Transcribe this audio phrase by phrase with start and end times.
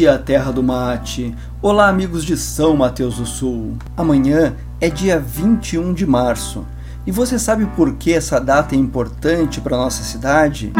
[0.00, 1.34] dia, terra do mate!
[1.60, 3.76] Olá, amigos de São Mateus do Sul!
[3.94, 6.64] Amanhã é dia 21 de março.
[7.06, 10.72] E você sabe por que essa data é importante para nossa cidade?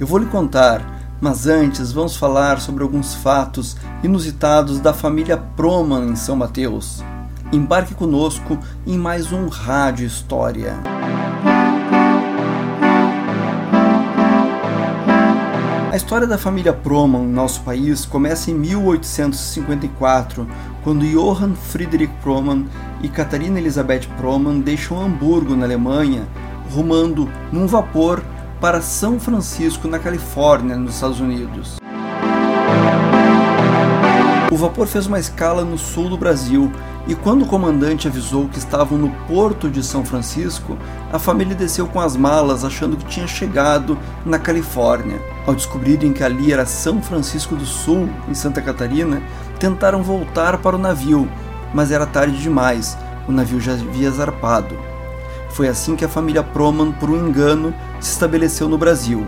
[0.00, 6.10] Eu vou lhe contar, mas antes vamos falar sobre alguns fatos inusitados da família Proman
[6.10, 7.02] em São Mateus.
[7.52, 10.76] Embarque conosco em mais um Rádio História.
[15.90, 20.46] A história da família Proman em nosso país começa em 1854,
[20.84, 22.66] quando Johann Friedrich Proman
[23.02, 26.28] e Catarina Elisabeth Proman deixam Hamburgo, na Alemanha,
[26.72, 28.22] rumando num vapor
[28.60, 31.80] para São Francisco, na Califórnia, nos Estados Unidos.
[34.60, 36.70] Vapor fez uma escala no sul do Brasil
[37.06, 40.76] e quando o comandante avisou que estavam no porto de São Francisco,
[41.12, 45.20] a família desceu com as malas achando que tinha chegado na Califórnia.
[45.46, 49.22] Ao descobrirem que ali era São Francisco do Sul, em Santa Catarina,
[49.58, 51.28] tentaram voltar para o navio,
[51.74, 54.78] mas era tarde demais, o navio já havia zarpado.
[55.48, 59.26] Foi assim que a família Proman, por um engano, se estabeleceu no Brasil.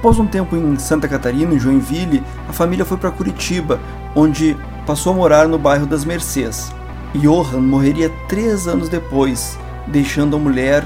[0.00, 3.78] Após um tempo em Santa Catarina, em Joinville, a família foi para Curitiba,
[4.16, 4.56] onde
[4.86, 6.72] passou a morar no bairro das Mercês.
[7.14, 10.82] Johann morreria três anos depois, deixando a mulher,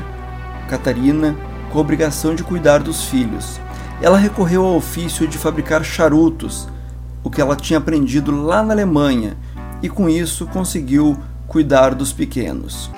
[0.68, 1.36] Catarina,
[1.70, 3.60] com a obrigação de cuidar dos filhos.
[4.02, 6.68] Ela recorreu ao ofício de fabricar charutos,
[7.22, 9.36] o que ela tinha aprendido lá na Alemanha,
[9.80, 11.16] e com isso conseguiu
[11.46, 12.90] cuidar dos pequenos.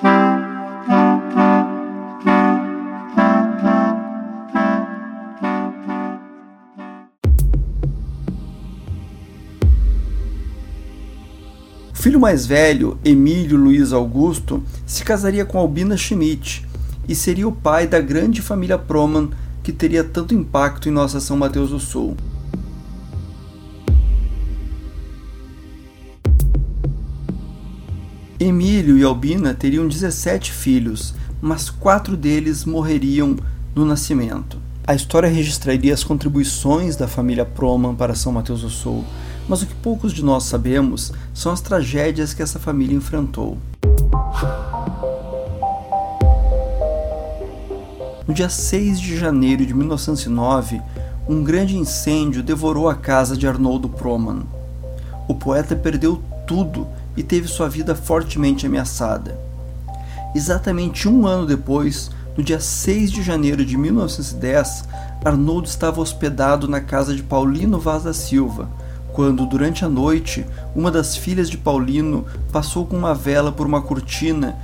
[12.17, 16.65] Filho mais velho, Emílio Luiz Augusto, se casaria com Albina Schmidt
[17.07, 19.29] e seria o pai da grande família Proman
[19.61, 22.17] que teria tanto impacto em nossa São Mateus do Sul.
[28.39, 33.35] Emílio e Albina teriam 17 filhos, mas quatro deles morreriam
[33.75, 34.57] no nascimento.
[34.87, 39.05] A história registraria as contribuições da família Proman para São Mateus do Sul,
[39.47, 43.57] mas o que poucos de nós sabemos são as tragédias que essa família enfrentou.
[48.27, 50.81] No dia 6 de janeiro de 1909,
[51.29, 54.43] um grande incêndio devorou a casa de Arnoldo Proman.
[55.27, 59.39] O poeta perdeu tudo e teve sua vida fortemente ameaçada.
[60.35, 64.85] Exatamente um ano depois, no dia 6 de janeiro de 1910,
[65.23, 68.69] Arnoldo estava hospedado na casa de Paulino Vaz da Silva,
[69.17, 70.45] quando, durante a noite,
[70.75, 74.55] uma das filhas de Paulino passou com uma vela por uma cortina,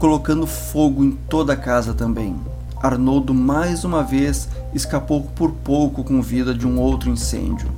[0.00, 2.34] colocando fogo em toda a casa também.
[2.82, 7.68] Arnoldo mais uma vez escapou por pouco com vida de um outro incêndio.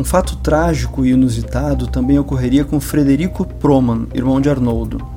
[0.00, 5.15] Um fato trágico e inusitado também ocorreria com Frederico Proman, irmão de Arnoldo.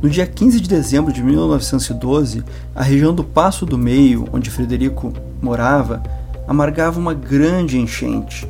[0.00, 5.12] No dia 15 de dezembro de 1912, a região do Passo do Meio, onde Frederico
[5.42, 6.00] morava,
[6.46, 8.48] amargava uma grande enchente.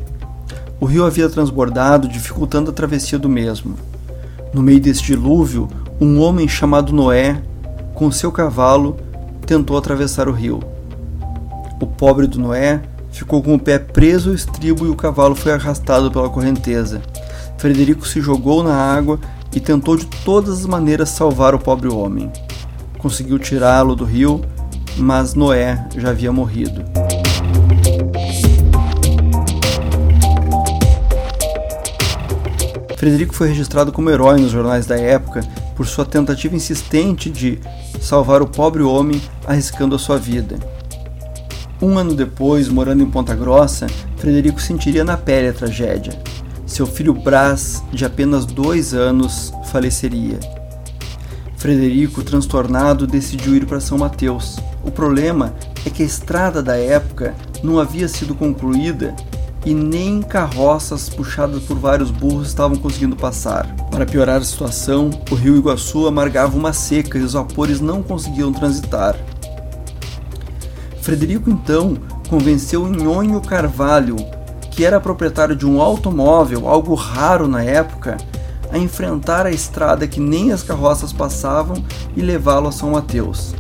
[0.79, 3.77] O rio havia transbordado, dificultando a travessia do mesmo.
[4.53, 7.41] No meio desse dilúvio, um homem chamado Noé,
[7.95, 8.99] com seu cavalo,
[9.47, 10.63] tentou atravessar o rio.
[11.81, 15.53] O pobre do Noé ficou com o pé preso ao estribo e o cavalo foi
[15.53, 17.01] arrastado pela correnteza.
[17.57, 19.19] Frederico se jogou na água
[19.55, 22.31] e tentou de todas as maneiras salvar o pobre homem.
[22.99, 24.43] Conseguiu tirá-lo do rio,
[24.97, 26.85] mas Noé já havia morrido.
[32.97, 35.41] Frederico foi registrado como herói nos jornais da época
[35.77, 37.61] por sua tentativa insistente de
[38.01, 40.59] salvar o pobre homem arriscando a sua vida.
[41.81, 43.87] Um ano depois, morando em Ponta Grossa,
[44.17, 46.28] Frederico sentiria na pele a tragédia
[46.69, 50.39] seu filho Brás, de apenas dois anos, faleceria.
[51.57, 54.59] Frederico, transtornado, decidiu ir para São Mateus.
[54.85, 55.55] O problema
[55.85, 57.35] é que a estrada da época
[57.65, 59.17] não havia sido concluída
[59.67, 63.67] e nem carroças puxadas por vários burros estavam conseguindo passar.
[63.91, 68.53] Para piorar a situação, o rio Iguaçu amargava uma seca e os vapores não conseguiam
[68.53, 69.17] transitar.
[71.03, 71.97] Frederico então
[72.29, 74.17] convenceu Nhonho Carvalho,
[74.79, 78.17] que era proprietário de um automóvel, algo raro na época,
[78.71, 81.83] a enfrentar a estrada que nem as carroças passavam
[82.17, 83.57] e levá-lo a São Mateus.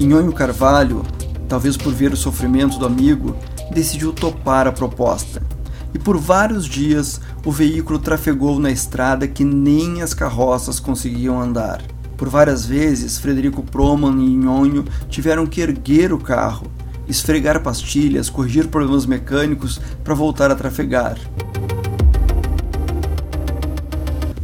[0.00, 1.02] Nhonho Carvalho,
[1.46, 3.36] talvez por ver o sofrimento do amigo,
[3.70, 5.42] decidiu topar a proposta.
[5.92, 11.82] E por vários dias o veículo trafegou na estrada que nem as carroças conseguiam andar.
[12.16, 16.66] Por várias vezes, Frederico Proman e Nhonho tiveram que erguer o carro,
[17.08, 21.18] esfregar pastilhas, corrigir problemas mecânicos para voltar a trafegar.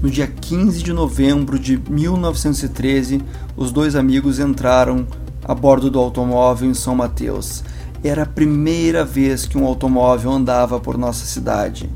[0.00, 3.20] No dia 15 de novembro de 1913,
[3.56, 5.06] os dois amigos entraram
[5.44, 7.64] a bordo do automóvel em São Mateus
[8.02, 11.90] era a primeira vez que um automóvel andava por nossa cidade.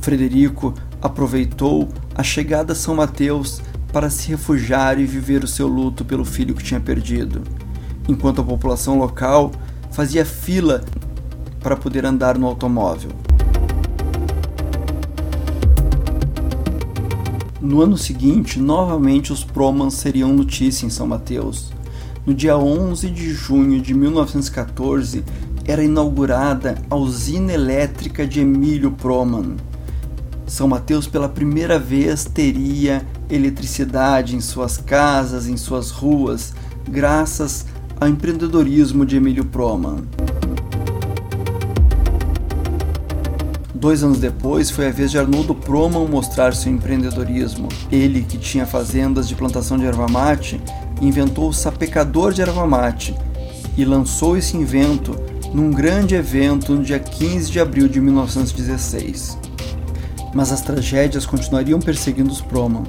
[0.00, 3.62] Frederico aproveitou a chegada a São Mateus
[3.92, 7.42] para se refugiar e viver o seu luto pelo filho que tinha perdido,
[8.06, 9.52] enquanto a população local
[9.96, 10.84] fazia fila
[11.58, 13.10] para poder andar no automóvel.
[17.60, 21.74] No ano seguinte, novamente os Promans seriam notícia em São Mateus
[22.26, 25.24] no dia 11 de junho de 1914,
[25.64, 29.54] era inaugurada a usina elétrica de Emílio Proman.
[30.44, 36.52] São Mateus pela primeira vez teria eletricidade em suas casas, em suas ruas,
[36.88, 37.64] graças
[37.98, 40.04] ao empreendedorismo de Emílio Proman.
[43.74, 47.68] Dois anos depois, foi a vez de Arnoldo Proman mostrar seu empreendedorismo.
[47.90, 50.60] Ele, que tinha fazendas de plantação de erva mate,
[51.00, 53.14] inventou o sapecador de erva mate
[53.76, 55.16] e lançou esse invento
[55.54, 59.38] num grande evento no dia 15 de abril de 1916.
[60.34, 62.82] Mas as tragédias continuariam perseguindo os Proman.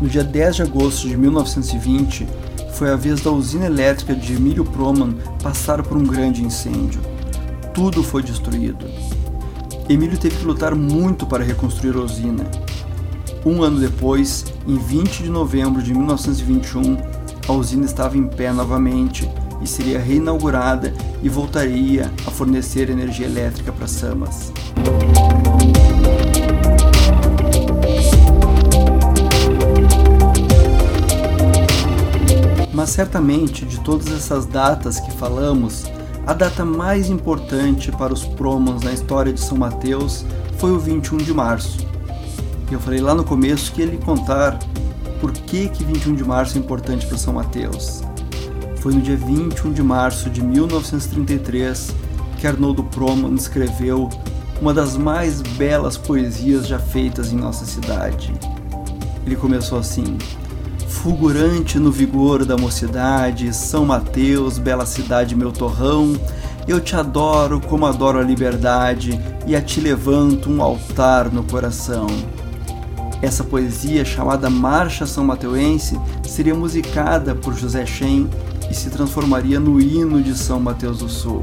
[0.00, 2.26] No dia 10 de agosto de 1920,
[2.72, 7.00] foi a vez da usina elétrica de Emílio Proman passar por um grande incêndio.
[7.74, 8.86] Tudo foi destruído.
[9.88, 12.50] Emílio teve que lutar muito para reconstruir a usina.
[13.44, 16.96] Um ano depois, em 20 de novembro de 1921,
[17.48, 19.28] a usina estava em pé novamente
[19.60, 20.92] e seria reinaugurada
[21.22, 24.52] e voltaria a fornecer energia elétrica para Samas.
[32.72, 35.84] Mas certamente, de todas essas datas que falamos,
[36.26, 40.24] a data mais importante para os promos na história de São Mateus
[40.58, 41.86] foi o 21 de março.
[42.70, 44.58] Eu falei lá no começo que ele contar
[45.20, 48.02] por que, que 21 de março é importante para São Mateus.
[48.76, 51.94] Foi no dia 21 de março de 1933
[52.38, 54.08] que Arnoldo Proman escreveu
[54.60, 58.32] uma das mais belas poesias já feitas em nossa cidade.
[59.26, 60.16] Ele começou assim:
[60.92, 66.14] Fulgurante no vigor da mocidade, São Mateus, bela cidade, meu torrão,
[66.68, 72.06] eu te adoro como adoro a liberdade e a ti levanto um altar no coração.
[73.20, 78.30] Essa poesia, chamada Marcha São Mateuense, seria musicada por José Chen
[78.70, 81.42] e se transformaria no hino de São Mateus do Sul.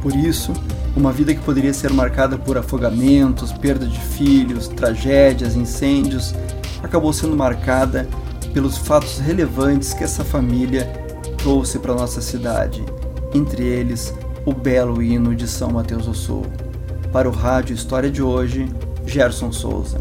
[0.00, 0.52] Por isso,
[0.96, 6.32] uma vida que poderia ser marcada por afogamentos, perda de filhos, tragédias, incêndios,
[6.80, 8.08] acabou sendo marcada
[8.54, 10.86] pelos fatos relevantes que essa família
[11.36, 12.84] trouxe para nossa cidade,
[13.34, 14.14] entre eles
[14.46, 16.46] o belo hino de São Mateus do Sul.
[17.12, 18.72] Para o Rádio História de hoje,
[19.04, 19.98] Gerson Souza.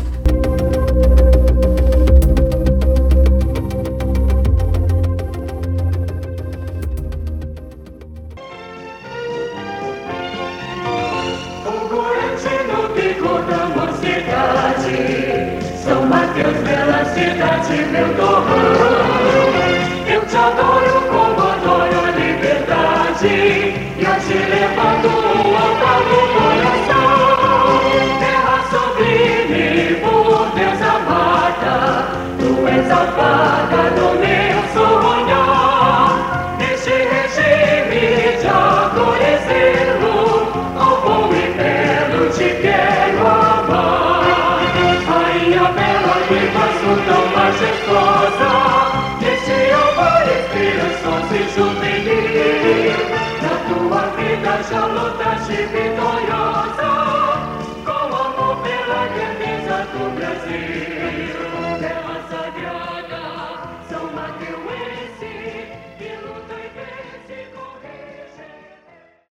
[17.92, 18.64] Meu torrão.
[18.64, 18.73] Eu
[55.54, 55.93] juvenil, na